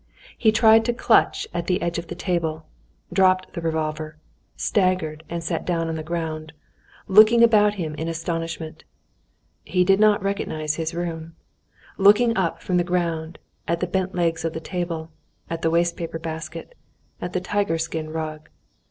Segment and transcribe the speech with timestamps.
[0.35, 2.65] He tried to clutch at the edge of the table,
[3.13, 4.17] dropped the revolver,
[4.57, 6.53] staggered, and sat down on the ground,
[7.07, 8.83] looking about him in astonishment.
[9.63, 11.35] He did not recognize his room,
[11.99, 13.37] looking up from the ground,
[13.67, 15.11] at the bent legs of the table,
[15.51, 16.73] at the wastepaper basket,
[17.21, 18.49] and the tiger skin rug.